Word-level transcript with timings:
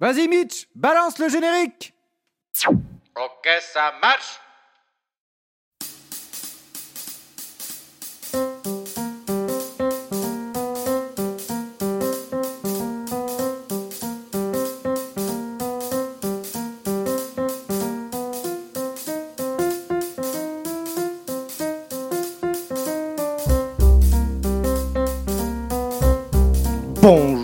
Vas-y 0.00 0.28
Mitch, 0.28 0.68
balance 0.76 1.18
le 1.18 1.28
générique. 1.28 1.92
Ok, 3.16 3.48
ça 3.60 3.92
marche. 4.00 4.38
Bonjour, 27.00 27.02
bonjour 27.02 27.37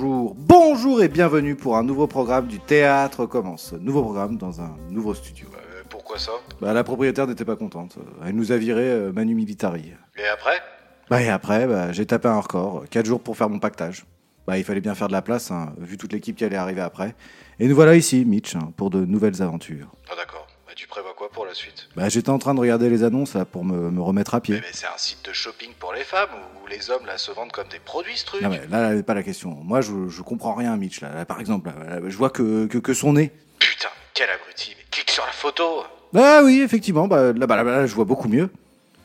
et 1.05 1.09
bienvenue 1.09 1.55
pour 1.55 1.77
un 1.77 1.83
nouveau 1.83 2.07
programme 2.07 2.47
du 2.47 2.59
Théâtre 2.61 3.27
Commence. 3.27 3.75
Nouveau 3.75 4.01
programme 4.01 4.39
dans 4.39 4.63
un 4.63 4.75
nouveau 4.89 5.13
studio. 5.13 5.49
Euh, 5.55 5.83
Pourquoi 5.91 6.19
ça? 6.19 6.33
Bah, 6.63 6.73
la 6.73 6.83
propriétaire 6.83 7.27
n'était 7.27 7.45
pas 7.45 7.57
contente. 7.57 7.99
Elle 8.25 8.35
nous 8.35 8.53
a 8.53 8.57
viré 8.57 8.85
euh, 8.85 9.13
Manu 9.13 9.35
Militari. 9.35 9.93
Et 10.17 10.27
après? 10.27 10.63
Bah, 11.11 11.21
et 11.21 11.29
après, 11.29 11.67
bah, 11.67 11.93
j'ai 11.93 12.07
tapé 12.07 12.29
un 12.29 12.41
record. 12.41 12.85
4 12.89 13.05
jours 13.05 13.21
pour 13.21 13.37
faire 13.37 13.51
mon 13.51 13.59
pactage. 13.59 14.07
Bah, 14.47 14.57
il 14.57 14.65
fallait 14.65 14.81
bien 14.81 14.95
faire 14.95 15.09
de 15.09 15.13
la 15.13 15.21
place, 15.21 15.51
hein, 15.51 15.75
vu 15.77 15.99
toute 15.99 16.15
l'équipe 16.15 16.37
qui 16.37 16.45
allait 16.47 16.57
arriver 16.57 16.81
après. 16.81 17.15
Et 17.61 17.69
nous 17.69 17.75
voilà 17.75 17.97
ici, 17.97 18.25
Mitch, 18.25 18.57
hein, 18.57 18.73
pour 18.75 18.89
de 18.89 19.05
nouvelles 19.05 19.43
aventures. 19.43 19.93
Ah 20.11 20.15
d'accord. 20.17 20.44
Bah, 20.75 20.81
tu 20.81 20.89
prévois 20.89 21.15
quoi 21.15 21.31
pour 21.31 21.47
la 21.47 21.55
suite? 21.55 21.89
Bah, 21.95 22.09
j'étais 22.09 22.31
en 22.31 22.39
train 22.41 22.53
de 22.53 22.59
regarder 22.59 22.91
les 22.91 23.05
annonces 23.05 23.35
là, 23.35 23.45
pour 23.45 23.65
me, 23.65 23.93
me 23.93 24.03
remettre 24.03 24.35
à 24.35 24.39
Mais, 24.39 24.41
pied. 24.41 24.55
mais 24.61 24.67
c'est 24.73 24.89
un 24.89 24.99
site 24.99 25.25
de 25.25 25.33
shopping 25.33 25.73
pour 25.75 25.93
les 25.93 26.03
femmes 26.03 26.31
où 26.61 26.67
les 26.67 26.91
hommes 26.91 27.07
là 27.07 27.17
se 27.17 27.31
vendent 27.31 27.53
comme 27.53 27.69
des 27.69 27.79
produits 27.79 28.17
ce 28.17 28.25
truc 28.27 28.43
Non, 28.43 28.49
mais 28.49 28.67
là, 28.67 28.93
là, 28.93 29.03
pas 29.05 29.15
la 29.15 29.23
question. 29.23 29.51
Moi, 29.51 29.83
je, 29.83 30.09
je 30.09 30.23
comprends 30.23 30.53
rien, 30.55 30.77
Mitch. 30.77 31.01
Là, 31.01 31.11
Là, 31.15 31.25
par 31.25 31.39
exemple, 31.39 31.69
là, 31.71 32.01
là, 32.01 32.09
je 32.09 32.17
vois 32.17 32.31
que, 32.31 32.67
que, 32.67 32.79
que 32.79 32.93
son 32.93 33.13
nez. 33.13 33.31
Putain, 33.61 33.89
quel 34.15 34.29
abruti 34.31 34.75
Mais 34.77 34.85
clique 34.91 35.13
sur 35.13 35.25
la 35.25 35.31
photo 35.31 35.85
Ah 36.17 36.41
oui, 36.43 36.61
effectivement, 36.61 37.07
bah, 37.07 37.33
là, 37.33 37.47
bah, 37.47 37.55
là, 37.55 37.63
là, 37.63 37.87
je 37.87 37.95
vois 37.95 38.05
beaucoup 38.05 38.27
mieux. 38.27 38.51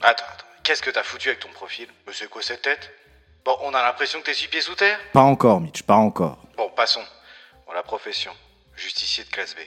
Attends, 0.02 0.24
attends. 0.34 0.46
Qu'est-ce 0.64 0.82
que 0.82 0.90
t'as 0.90 1.04
foutu 1.04 1.28
avec 1.30 1.40
ton 1.42 1.50
profil? 1.50 1.88
Mais 2.08 2.14
c'est 2.16 2.28
quoi 2.32 2.42
cette 2.42 2.64
tête? 2.64 2.90
Bon, 3.46 3.56
on 3.62 3.76
a 3.76 3.84
l'impression 3.84 4.18
que 4.22 4.26
t'es 4.26 4.34
six 4.34 4.48
pieds 4.48 4.62
sous 4.62 4.74
terre? 4.74 5.00
Pas 5.14 5.22
encore, 5.22 5.62
Mitch, 5.62 5.84
pas 5.84 5.96
encore. 5.98 6.40
Bon, 6.58 6.72
passons. 6.76 7.04
Bon, 7.68 7.74
la 7.74 7.84
profession. 7.84 8.32
Justicier 8.76 9.24
de 9.24 9.30
classe 9.30 9.54
B. 9.56 9.60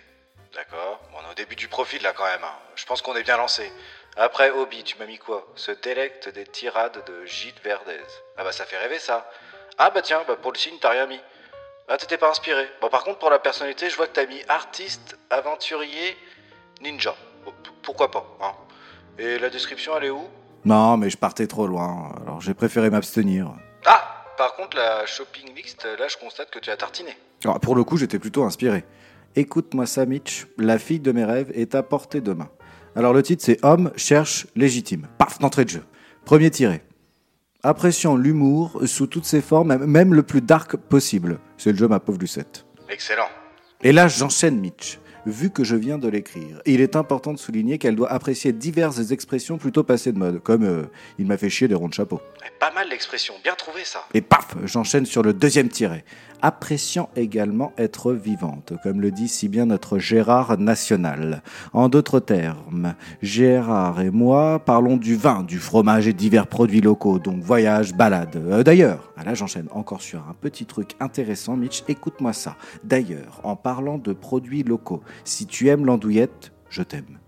D'accord 0.55 1.01
Bon, 1.11 1.19
on 1.23 1.29
est 1.29 1.33
au 1.33 1.35
début 1.35 1.57
du 1.57 1.69
profil 1.69 2.03
là 2.03 2.13
quand 2.17 2.25
même. 2.25 2.45
hein. 2.45 2.55
Je 2.77 2.85
pense 2.85 3.01
qu'on 3.03 3.15
est 3.17 3.23
bien 3.23 3.37
lancé. 3.37 3.73
Après, 4.17 4.51
hobby, 4.51 4.83
tu 4.85 4.99
m'as 4.99 5.07
mis 5.07 5.19
quoi? 5.19 5.47
Se 5.57 5.71
délecte 5.73 6.29
des 6.29 6.45
tirades 6.45 7.03
de 7.07 7.25
Gilles 7.25 7.55
Verdez. 7.65 8.01
Ah 8.37 8.45
bah 8.45 8.53
ça 8.53 8.65
fait 8.67 8.77
rêver 8.77 8.99
ça. 8.99 9.31
Ah 9.79 9.91
bah 9.91 10.03
tiens, 10.03 10.23
bah 10.29 10.37
pour 10.41 10.53
le 10.53 10.59
signe, 10.59 10.77
t'as 10.81 10.91
rien 10.91 11.07
mis. 11.07 11.21
Ah, 11.89 11.97
t'étais 11.97 12.19
pas 12.19 12.29
inspiré. 12.31 12.69
Bon, 12.81 12.89
par 12.89 13.03
contre, 13.05 13.19
pour 13.19 13.31
la 13.31 13.39
personnalité, 13.39 13.89
je 13.91 13.97
vois 13.97 14.07
que 14.07 14.13
t'as 14.13 14.27
mis 14.27 14.43
artiste, 14.49 15.17
aventurier, 15.31 16.17
ninja. 16.81 17.15
Bon, 17.45 17.51
p- 17.53 17.71
pourquoi 17.83 18.11
pas, 18.11 18.25
hein 18.41 18.53
Et 19.19 19.39
la 19.39 19.49
description, 19.51 19.97
elle 19.97 20.05
est 20.05 20.11
où? 20.11 20.29
Non, 20.65 20.97
mais 20.97 21.11
je 21.11 21.17
partais 21.17 21.47
trop 21.47 21.67
loin, 21.67 22.13
alors 22.23 22.41
j'ai 22.41 22.55
préféré 22.55 22.89
m'abstenir. 22.91 23.51
Ah 23.85 24.25
Par 24.37 24.55
contre, 24.55 24.77
la 24.77 25.07
shopping 25.07 25.55
list, 25.57 25.85
là, 25.99 26.07
je 26.09 26.17
constate 26.19 26.51
que 26.51 26.59
tu 26.61 26.71
as 26.71 26.77
tartiné. 26.77 27.17
Alors, 27.45 27.59
pour 27.59 27.75
le 27.75 27.83
coup, 27.85 27.97
j'étais 27.97 28.19
plutôt 28.21 28.45
inspiré. 28.45 28.85
Écoute-moi 29.35 29.87
ça, 29.87 30.05
Mitch. 30.05 30.47
La 30.59 30.79
fille 30.79 31.01
de 31.01 31.11
mes 31.13 31.25
rêves 31.25 31.51
est 31.55 31.75
à 31.75 31.83
portée 31.83 32.21
de 32.21 32.33
main. 32.33 32.51
Alors, 32.95 33.15
le 33.15 33.23
titre, 33.23 33.43
c'est 33.45 33.65
Homme 33.65 33.91
cherche 33.97 34.47
légitime. 34.55 35.09
Paf, 35.17 35.39
d'entrée 35.39 35.65
de 35.65 35.71
jeu. 35.71 35.83
Premier 36.25 36.51
tiré. 36.51 36.83
Appréciant 37.63 38.17
l'humour 38.17 38.83
sous 38.87 39.07
toutes 39.07 39.25
ses 39.25 39.41
formes, 39.41 39.75
même 39.87 40.13
le 40.15 40.23
plus 40.23 40.43
dark 40.43 40.77
possible. 40.77 41.39
C'est 41.57 41.73
le 41.73 41.79
jeu, 41.79 41.89
ma 41.89 42.01
pauvre 42.01 42.19
Lucette. 42.19 42.67
Excellent. 42.91 43.29
Et 43.83 43.93
là, 43.93 44.09
j'enchaîne 44.09 44.59
Mitch. 44.61 44.99
Vu 45.25 45.51
que 45.51 45.63
je 45.63 45.77
viens 45.77 45.99
de 45.99 46.09
l'écrire, 46.09 46.61
il 46.67 46.81
est 46.81 46.97
important 46.97 47.33
de 47.33 47.39
souligner 47.39 47.79
qu'elle 47.79 47.95
doit 47.95 48.11
apprécier 48.11 48.53
diverses 48.53 49.13
expressions 49.13 49.57
plutôt 49.57 49.85
passées 49.85 50.11
de 50.11 50.19
mode, 50.19 50.43
comme 50.43 50.65
euh, 50.65 50.83
il 51.17 51.27
m'a 51.27 51.37
fait 51.37 51.49
chier 51.49 51.69
des 51.69 51.77
ronds 51.77 51.89
de 51.89 51.95
chapeau. 51.95 52.21
Eh, 52.45 52.49
Pas 52.59 52.73
mal 52.73 52.89
l'expression, 52.89 53.35
bien 53.45 53.55
trouvé 53.55 53.85
ça. 53.85 54.01
Et 54.15 54.21
paf, 54.21 54.57
j'enchaîne 54.65 55.07
sur 55.07 55.23
le 55.23 55.33
deuxième 55.33 55.69
tiret. 55.69 56.05
Appréciant 56.45 57.09
également 57.15 57.73
être 57.79 58.13
vivante, 58.13 58.73
comme 58.83 59.01
le 59.01 59.13
dit 59.13 59.29
si 59.29 59.49
bien 59.49 59.67
notre 59.67 59.99
Gérard 59.99 60.59
national. 60.59 61.43
En 61.73 61.89
d'autres 61.89 62.19
termes, 62.19 62.95
Gérard 63.23 64.01
et 64.01 64.11
moi 64.11 64.59
parlons 64.59 64.97
du 64.97 65.15
vin, 65.15 65.45
du 65.45 65.59
fromage 65.59 66.09
et 66.09 66.13
divers 66.13 66.49
produits 66.49 66.81
locaux, 66.81 67.21
donc 67.21 67.43
voyage, 67.43 67.95
balade. 67.95 68.37
Euh, 68.37 68.65
D'ailleurs, 68.65 69.13
ah 69.17 69.23
là 69.25 69.35
j'enchaîne 69.35 69.69
encore 69.71 70.03
sur 70.03 70.19
un 70.29 70.35
petit 70.35 70.67
truc 70.67 70.97
intéressant, 70.99 71.57
Mitch, 71.57 71.85
écoute-moi 71.87 72.33
ça. 72.33 72.57
D'ailleurs, 72.83 73.41
en 73.45 73.55
parlant 73.55 73.99
de 73.99 74.13
produits 74.13 74.65
locaux, 74.65 75.03
si 75.25 75.47
tu 75.47 75.69
aimes 75.69 75.87
l'andouillette, 75.87 76.53
je 76.71 76.83
t'aime. 76.83 77.19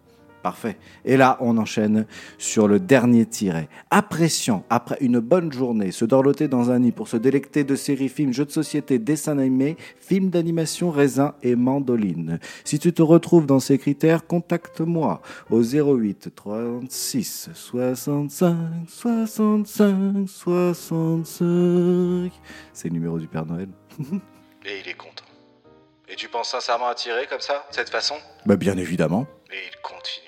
Parfait. 0.45 0.77
Et 1.07 1.17
là, 1.17 1.39
on 1.41 1.57
enchaîne 1.57 2.05
sur 2.37 2.69
le 2.69 2.79
dernier 2.79 3.25
tiret. 3.25 3.71
Appréciant, 3.91 4.63
après 4.69 4.99
une 5.01 5.19
bonne 5.19 5.51
journée, 5.51 5.91
se 5.91 6.05
dorloter 6.05 6.49
dans 6.49 6.71
un 6.71 6.81
nid 6.81 6.93
pour 6.93 7.09
se 7.09 7.17
délecter 7.17 7.65
de 7.65 7.75
séries, 7.75 8.11
films, 8.11 8.35
jeux 8.35 8.45
de 8.45 8.51
société, 8.51 8.99
dessins 8.99 9.39
animés, 9.39 9.79
films 9.99 10.29
d'animation, 10.29 10.91
raisins 10.91 11.33
et 11.43 11.57
mandoline. 11.57 12.41
Si 12.63 12.79
tu 12.79 12.93
te 12.93 13.01
retrouves 13.01 13.47
dans 13.47 13.59
ces 13.59 13.79
critères, 13.79 14.27
contacte-moi 14.27 15.23
au 15.49 15.63
08 15.63 16.35
36 16.35 17.49
65 17.55 18.55
65 18.87 20.29
65. 20.29 22.33
C'est 22.75 22.89
le 22.89 22.93
numéro 22.93 23.19
du 23.19 23.29
Père 23.29 23.47
Noël. 23.47 23.69
Et 24.67 24.81
il 24.85 24.91
est 24.91 24.97
content. 24.99 25.25
Et 26.07 26.17
tu 26.17 26.29
penses 26.29 26.51
sincèrement 26.51 26.89
à 26.89 26.95
tirer 26.95 27.27
comme 27.27 27.41
ça, 27.41 27.65
de 27.71 27.75
cette 27.75 27.89
façon? 27.89 28.17
Bah 28.45 28.57
bien 28.57 28.77
évidemment. 28.77 29.27
Et 29.51 29.69
il 29.69 29.81
continue 29.81 30.24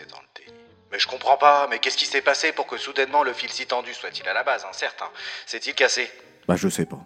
dans 0.00 0.18
le 0.20 0.26
déni. 0.44 0.58
Mais 0.90 0.98
je 0.98 1.06
comprends 1.06 1.36
pas, 1.36 1.68
mais 1.70 1.78
qu'est-ce 1.78 1.96
qui 1.96 2.06
s'est 2.06 2.22
passé 2.22 2.52
pour 2.52 2.66
que 2.66 2.76
soudainement 2.76 3.22
le 3.22 3.32
fil 3.32 3.50
si 3.50 3.66
tendu 3.66 3.94
soit-il 3.94 4.26
à 4.28 4.34
la 4.34 4.42
base, 4.42 4.64
hein, 4.64 4.72
certes 4.72 5.00
hein 5.02 5.10
S'est-il 5.46 5.74
cassé? 5.74 6.10
Bah 6.48 6.56
je 6.56 6.68
sais 6.68 6.86
pas. 6.86 7.00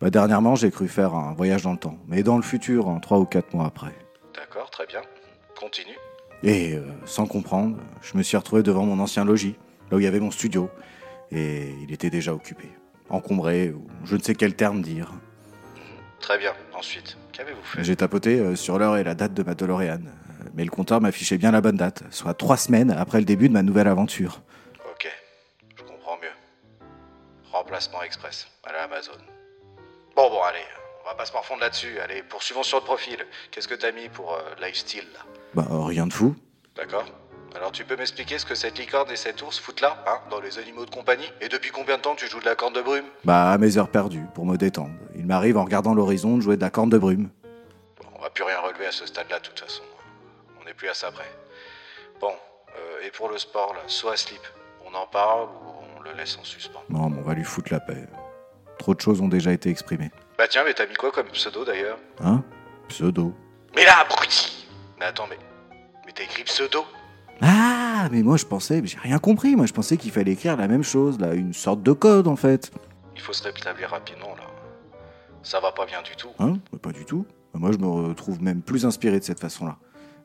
Bah 0.00 0.10
dernièrement, 0.10 0.54
j'ai 0.54 0.70
cru 0.70 0.88
faire 0.88 1.14
un 1.14 1.34
voyage 1.34 1.62
dans 1.62 1.72
le 1.72 1.78
temps, 1.78 1.98
mais 2.06 2.22
dans 2.22 2.36
le 2.36 2.42
futur, 2.42 2.88
en 2.88 3.00
trois 3.00 3.18
ou 3.18 3.24
quatre 3.24 3.54
mois 3.54 3.66
après. 3.66 3.94
D'accord, 4.34 4.70
très 4.70 4.86
bien. 4.86 5.02
Continue. 5.58 5.96
Et 6.42 6.74
euh, 6.74 6.82
sans 7.04 7.26
comprendre, 7.26 7.76
je 8.02 8.16
me 8.16 8.22
suis 8.22 8.36
retrouvé 8.36 8.62
devant 8.62 8.84
mon 8.84 8.98
ancien 8.98 9.24
logis, 9.24 9.56
là 9.90 9.96
où 9.96 10.00
il 10.00 10.04
y 10.04 10.06
avait 10.06 10.20
mon 10.20 10.30
studio, 10.30 10.70
et 11.30 11.74
il 11.82 11.92
était 11.92 12.08
déjà 12.10 12.32
occupé, 12.32 12.70
encombré, 13.10 13.70
ou 13.70 13.86
je 14.04 14.16
ne 14.16 14.22
sais 14.22 14.34
quel 14.34 14.54
terme 14.56 14.80
dire. 14.80 15.12
Très 16.18 16.38
bien. 16.38 16.52
Ensuite, 16.74 17.16
qu'avez-vous 17.32 17.62
fait? 17.62 17.84
J'ai 17.84 17.96
tapoté 17.96 18.40
euh, 18.40 18.56
sur 18.56 18.78
l'heure 18.78 18.96
et 18.96 19.04
la 19.04 19.14
date 19.14 19.34
de 19.34 19.42
ma 19.42 19.54
DeLorean, 19.54 20.00
mais 20.54 20.64
le 20.64 20.70
compteur 20.70 21.00
m'affichait 21.00 21.38
bien 21.38 21.50
la 21.50 21.60
bonne 21.60 21.76
date, 21.76 22.02
soit 22.10 22.34
trois 22.34 22.56
semaines 22.56 22.90
après 22.90 23.18
le 23.18 23.24
début 23.24 23.48
de 23.48 23.54
ma 23.54 23.62
nouvelle 23.62 23.88
aventure. 23.88 24.40
Ok, 24.90 25.08
je 25.76 25.82
comprends 25.82 26.16
mieux. 26.16 26.86
Remplacement 27.52 28.02
express 28.02 28.48
à 28.64 28.72
la 28.72 28.84
Amazon. 28.84 29.12
Bon, 30.16 30.28
bon, 30.28 30.42
allez, 30.42 30.64
on 31.04 31.08
va 31.08 31.14
pas 31.14 31.24
se 31.24 31.32
morfondre 31.32 31.60
là-dessus. 31.60 31.98
Allez, 32.00 32.22
poursuivons 32.22 32.62
sur 32.62 32.78
le 32.78 32.84
profil. 32.84 33.16
Qu'est-ce 33.50 33.68
que 33.68 33.74
t'as 33.74 33.92
mis 33.92 34.08
pour 34.08 34.34
euh, 34.34 34.40
lifestyle 34.60 35.06
là? 35.14 35.20
Bah 35.54 35.66
euh, 35.70 35.84
rien 35.84 36.06
de 36.06 36.12
fou. 36.12 36.34
D'accord 36.76 37.04
Alors 37.56 37.72
tu 37.72 37.84
peux 37.84 37.96
m'expliquer 37.96 38.38
ce 38.38 38.46
que 38.46 38.54
cette 38.54 38.78
licorne 38.78 39.10
et 39.10 39.16
cet 39.16 39.42
ours 39.42 39.58
foutent 39.58 39.80
là, 39.80 40.04
hein, 40.06 40.18
dans 40.30 40.40
les 40.40 40.58
animaux 40.58 40.84
de 40.84 40.90
compagnie? 40.90 41.30
Et 41.40 41.48
depuis 41.48 41.70
combien 41.70 41.96
de 41.96 42.02
temps 42.02 42.14
tu 42.14 42.28
joues 42.28 42.40
de 42.40 42.44
la 42.44 42.54
corne 42.54 42.72
de 42.74 42.82
brume? 42.82 43.06
Bah 43.24 43.50
à 43.50 43.58
mes 43.58 43.76
heures 43.78 43.90
perdues, 43.90 44.26
pour 44.34 44.46
me 44.46 44.56
détendre. 44.56 44.92
Il 45.16 45.26
m'arrive 45.26 45.56
en 45.56 45.64
regardant 45.64 45.94
l'horizon 45.94 46.36
de 46.36 46.42
jouer 46.42 46.56
de 46.56 46.62
la 46.62 46.70
corne 46.70 46.90
de 46.90 46.98
brume. 46.98 47.30
Bon, 48.00 48.08
on 48.14 48.22
va 48.22 48.30
plus 48.30 48.44
rien 48.44 48.58
relever 48.60 48.86
à 48.86 48.92
ce 48.92 49.06
stade-là, 49.06 49.38
de 49.38 49.44
toute 49.44 49.58
façon. 49.58 49.82
On 50.60 50.64
n'est 50.64 50.74
plus 50.74 50.88
à 50.88 50.94
ça 50.94 51.10
près. 51.10 51.30
Bon, 52.20 52.32
euh, 52.76 53.06
et 53.06 53.10
pour 53.10 53.28
le 53.28 53.38
sport, 53.38 53.74
là, 53.74 53.80
à 53.84 54.16
slip, 54.16 54.40
on 54.84 54.94
en 54.94 55.06
parle 55.06 55.44
ou 55.44 55.98
on 55.98 56.02
le 56.02 56.12
laisse 56.12 56.36
en 56.38 56.44
suspens 56.44 56.82
Non, 56.88 57.08
mais 57.08 57.18
on 57.18 57.22
va 57.22 57.34
lui 57.34 57.44
foutre 57.44 57.72
la 57.72 57.80
paix. 57.80 58.06
Trop 58.78 58.94
de 58.94 59.00
choses 59.00 59.20
ont 59.20 59.28
déjà 59.28 59.52
été 59.52 59.70
exprimées. 59.70 60.10
Bah 60.38 60.48
tiens, 60.48 60.64
mais 60.64 60.74
t'as 60.74 60.86
mis 60.86 60.94
quoi 60.94 61.10
comme 61.12 61.28
pseudo 61.28 61.64
d'ailleurs? 61.64 61.98
Hein? 62.20 62.42
Pseudo. 62.88 63.34
Mais 63.74 63.84
là, 63.84 64.00
abruti 64.00 64.66
Mais 64.98 65.06
attends, 65.06 65.26
mais. 65.28 65.38
Mais 66.06 66.12
t'as 66.12 66.24
écrit 66.24 66.44
pseudo 66.44 66.84
Ah, 67.40 68.08
mais 68.10 68.22
moi 68.22 68.36
je 68.36 68.46
pensais, 68.46 68.80
j'ai 68.84 68.98
rien 68.98 69.18
compris. 69.18 69.54
Moi 69.54 69.66
je 69.66 69.72
pensais 69.72 69.96
qu'il 69.96 70.10
fallait 70.10 70.32
écrire 70.32 70.56
la 70.56 70.66
même 70.66 70.82
chose, 70.82 71.18
là, 71.20 71.34
une 71.34 71.52
sorte 71.52 71.82
de 71.82 71.92
code 71.92 72.26
en 72.26 72.36
fait. 72.36 72.70
Il 73.14 73.20
faut 73.20 73.32
se 73.32 73.42
rétablir 73.42 73.90
rapidement 73.90 74.34
là. 74.36 74.44
Ça 75.42 75.60
va 75.60 75.72
pas 75.72 75.86
bien 75.86 76.02
du 76.02 76.16
tout. 76.16 76.30
Hein? 76.38 76.54
Pas 76.82 76.92
du 76.92 77.04
tout. 77.04 77.26
Moi 77.54 77.70
je 77.72 77.78
me 77.78 77.86
retrouve 77.86 78.42
même 78.42 78.62
plus 78.62 78.86
inspiré 78.86 79.18
de 79.18 79.24
cette 79.24 79.40
façon-là. 79.40 79.76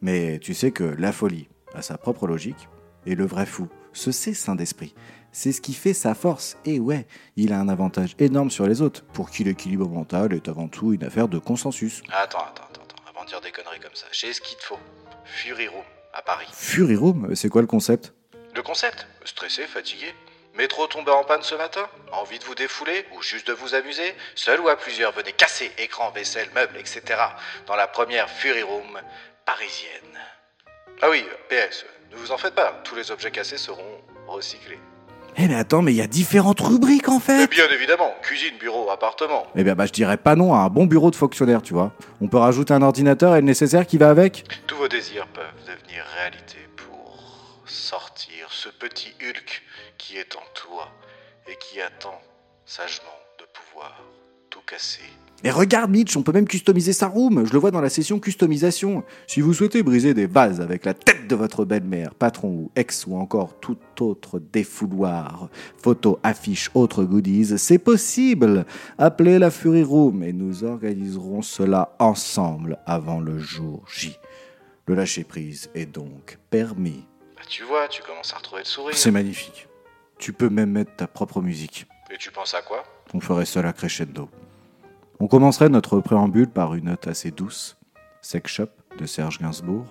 Mais 0.02 0.40
tu 0.40 0.54
sais 0.54 0.72
que 0.72 0.84
la 0.84 1.12
folie 1.12 1.48
a 1.74 1.82
sa 1.82 1.98
propre 1.98 2.28
logique, 2.28 2.68
et 3.06 3.16
le 3.16 3.26
vrai 3.26 3.46
fou 3.46 3.68
se 3.94 4.12
sait 4.12 4.34
saint 4.34 4.56
d'esprit. 4.56 4.96
C'est 5.32 5.52
ce 5.52 5.62
qui 5.62 5.74
fait 5.74 5.94
sa 5.94 6.16
force. 6.16 6.58
Et 6.66 6.80
ouais, 6.80 7.08
il 7.36 7.52
a 7.52 7.60
un 7.60 7.68
avantage 7.68 8.16
énorme 8.20 8.50
sur 8.50 8.68
les 8.68 8.82
autres, 8.82 9.04
pour 9.14 9.30
qui 9.30 9.44
l'équilibre 9.44 9.90
mental 9.90 10.34
est 10.34 10.48
avant 10.48 10.68
tout 10.68 10.94
une 10.94 11.04
affaire 11.04 11.28
de 11.28 11.40
consensus. 11.40 12.02
Attends, 12.10 12.40
attends, 12.40 12.64
attends, 12.70 12.82
attends. 12.84 13.04
Avant 13.10 13.24
de 13.24 13.30
dire 13.30 13.42
des 13.42 13.52
conneries 13.52 13.80
comme 13.80 13.96
ça, 13.96 14.06
j'ai 14.12 14.32
ce 14.32 14.42
qu'il 14.42 14.58
te 14.58 14.64
faut. 14.64 14.80
Fury 15.26 15.68
Room, 15.68 15.84
à 16.14 16.22
Paris. 16.22 16.48
Fury 16.54 16.96
Room, 16.96 17.36
c'est 17.36 17.50
quoi 17.50 17.62
le 17.62 17.68
concept? 17.68 18.14
Le 18.54 18.62
concept? 18.62 19.08
Stressé, 19.26 19.64
fatigué? 19.64 20.14
Métro 20.58 20.88
tombé 20.88 21.12
en 21.12 21.26
panne 21.26 21.42
ce 21.42 21.56
matin? 21.56 21.86
Envie 22.14 22.40
de 22.40 22.46
vous 22.46 22.56
défouler 22.56 23.06
ou 23.14 23.22
juste 23.22 23.48
de 23.48 23.54
vous 23.54 23.76
amuser? 23.76 24.16
Seul 24.36 24.62
ou 24.62 24.70
à 24.70 24.78
plusieurs, 24.78 25.12
venez 25.12 25.34
casser 25.34 25.70
écran, 25.78 26.12
vaisselle, 26.12 26.48
meubles, 26.56 26.78
etc. 26.78 27.02
dans 27.68 27.76
la 27.76 27.88
première 27.88 28.30
Fury 28.30 28.64
Room 28.64 29.02
parisienne. 29.46 30.20
Ah 31.02 31.10
oui, 31.10 31.24
PS, 31.50 31.86
ne 32.12 32.18
vous 32.18 32.32
en 32.32 32.38
faites 32.38 32.56
pas, 32.56 32.82
tous 32.84 32.96
les 32.96 33.12
objets 33.12 33.32
cassés 33.32 33.58
seront 33.58 34.02
recyclés. 34.28 34.80
Eh 35.38 35.48
mais 35.50 35.56
attends, 35.56 35.82
mais 35.82 35.92
il 35.92 35.98
y 35.98 36.02
a 36.02 36.08
différentes 36.08 36.62
rubriques 36.62 37.10
en 37.10 37.18
Et 37.18 37.22
fait 37.22 37.48
bien 37.48 37.68
évidemment, 37.70 38.16
cuisine, 38.22 38.58
bureau, 38.58 38.90
appartement. 38.90 39.46
Eh 39.56 39.64
bien 39.64 39.76
bah 39.76 39.86
je 39.86 39.92
dirais 39.92 40.16
pas 40.18 40.36
non 40.36 40.54
à 40.54 40.60
un 40.60 40.70
bon 40.70 40.86
bureau 40.86 41.12
de 41.12 41.16
fonctionnaire, 41.16 41.62
tu 41.62 41.74
vois. 41.74 41.92
On 42.22 42.28
peut 42.28 42.38
rajouter 42.38 42.74
un 42.74 42.82
ordinateur 42.82 43.36
et 43.36 43.42
le 43.42 43.46
nécessaire 43.46 43.86
qui 43.86 43.98
va 43.98 44.10
avec 44.10 44.46
Tous 44.66 44.78
vos 44.78 44.88
désirs 44.88 45.28
peuvent 45.28 45.46
devenir 45.68 46.06
réalité 46.16 46.58
pour 46.78 47.60
sortir 47.66 48.48
ce 48.50 48.70
petit 48.70 49.14
Hulk 49.22 49.64
qui 49.98 50.18
est 50.18 50.36
en 50.38 50.44
toi 50.54 50.90
et 51.48 51.56
qui 51.58 51.82
attend 51.82 52.22
sagement 52.66 53.20
de 53.40 53.46
pouvoir 53.46 54.02
tout 54.50 54.62
casser. 54.62 55.04
Et 55.44 55.52
regarde 55.52 55.92
Mitch, 55.92 56.18
on 56.18 56.24
peut 56.24 56.32
même 56.32 56.48
customiser 56.48 56.94
sa 56.94 57.08
room. 57.08 57.46
Je 57.46 57.54
le 57.54 57.60
vois 57.60 57.70
dans 57.70 57.82
la 57.82 57.90
session 57.90 58.20
customisation. 58.20 59.04
Si 59.28 59.42
vous 59.42 59.54
souhaitez 59.54 59.84
briser 59.84 60.14
des 60.14 60.26
vases 60.26 60.60
avec 60.60 60.86
la 60.86 60.96
tête 60.96 61.28
de 61.28 61.36
votre 61.36 61.66
belle-mère, 61.66 62.16
patron 62.16 62.48
ou 62.48 62.72
ex 62.76 63.06
ou 63.06 63.16
encore 63.16 63.60
tout 63.60 63.78
autre 64.00 64.40
défouloir, 64.40 65.50
photos, 65.78 66.18
affiches, 66.24 66.72
autres 66.74 67.04
goodies, 67.04 67.60
c'est 67.60 67.78
possible. 67.78 68.66
Appelez 68.98 69.38
la 69.38 69.52
Fury 69.52 69.84
Room 69.84 70.24
et 70.24 70.34
nous 70.34 70.64
organiserons 70.64 71.44
cela 71.44 71.96
ensemble 72.00 72.80
avant 72.88 73.20
le 73.20 73.38
jour 73.38 73.84
J. 73.88 74.18
Le 74.88 74.96
lâcher-prise 74.96 75.70
est 75.76 75.86
donc 75.86 76.40
permis. 76.50 77.06
Bah 77.36 77.44
tu 77.48 77.64
vois, 77.64 77.88
tu 77.88 78.02
commences 78.02 78.34
à 78.34 78.38
retrouver 78.38 78.62
le 78.62 78.68
sourire. 78.68 78.98
C'est 78.98 79.12
magnifique. 79.12 79.68
Tu 80.18 80.34
peux 80.34 80.50
même 80.50 80.72
mettre 80.72 80.96
ta 80.96 81.08
propre 81.08 81.42
musique. 81.42 81.86
Et 82.12 82.18
tu 82.18 82.32
penses 82.32 82.54
à 82.54 82.62
quoi? 82.62 82.84
On 83.14 83.20
ferait 83.20 83.46
cela 83.46 83.74
crescendo. 83.74 84.30
On 85.20 85.28
commencerait 85.28 85.70
notre 85.70 86.00
préambule 86.02 86.50
par 86.50 86.76
une 86.76 86.86
note 86.86 87.08
assez 87.08 87.32
douce, 87.32 87.78
Sex 88.22 88.52
Shop 88.52 88.68
de 89.00 89.06
Serge 89.06 89.40
Gainsbourg. 89.40 89.86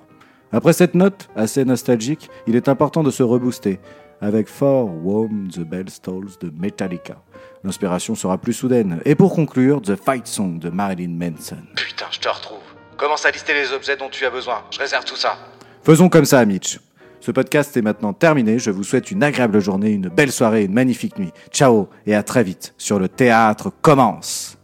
Après 0.52 0.74
cette 0.74 0.94
note 0.94 1.28
assez 1.34 1.64
nostalgique, 1.64 2.28
il 2.46 2.56
est 2.56 2.68
important 2.68 3.02
de 3.02 3.10
se 3.10 3.22
rebooster 3.22 3.80
avec 4.20 4.48
For 4.48 4.84
Whom 4.84 5.48
the 5.50 5.60
Bell 5.60 5.86
Tolls 6.02 6.38
de 6.40 6.50
Metallica. 6.50 7.16
L'inspiration 7.64 8.14
sera 8.14 8.36
plus 8.36 8.52
soudaine. 8.52 9.00
Et 9.04 9.14
pour 9.14 9.34
conclure, 9.34 9.80
The 9.80 9.96
Fight 9.96 10.26
Song 10.26 10.58
de 10.58 10.68
Marilyn 10.68 11.16
Manson. 11.18 11.56
Putain, 11.74 12.06
je 12.10 12.20
te 12.20 12.28
retrouve. 12.28 12.58
Commence 12.98 13.24
à 13.24 13.30
lister 13.30 13.54
les 13.54 13.72
objets 13.72 13.96
dont 13.96 14.10
tu 14.10 14.26
as 14.26 14.30
besoin. 14.30 14.62
Je 14.70 14.78
réserve 14.78 15.04
tout 15.04 15.16
ça. 15.16 15.38
Faisons 15.82 16.08
comme 16.08 16.26
ça, 16.26 16.44
Mitch. 16.44 16.78
Ce 17.20 17.30
podcast 17.30 17.74
est 17.78 17.82
maintenant 17.82 18.12
terminé. 18.12 18.58
Je 18.58 18.70
vous 18.70 18.84
souhaite 18.84 19.10
une 19.10 19.22
agréable 19.22 19.60
journée, 19.60 19.90
une 19.90 20.08
belle 20.08 20.30
soirée, 20.30 20.64
une 20.64 20.74
magnifique 20.74 21.18
nuit. 21.18 21.32
Ciao 21.50 21.88
et 22.06 22.14
à 22.14 22.22
très 22.22 22.44
vite 22.44 22.74
sur 22.76 22.98
le 22.98 23.08
théâtre 23.08 23.72
commence. 23.80 24.58